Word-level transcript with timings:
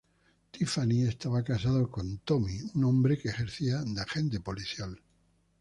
Tiffany 0.51 1.03
estaba 1.03 1.43
casada 1.43 1.85
con 1.85 2.17
Tommy, 2.25 2.57
un 2.73 2.85
hombre 2.85 3.19
que 3.19 3.29
ejercía 3.29 3.83
de 3.83 4.01
agente 4.01 4.39
policial. 4.39 4.99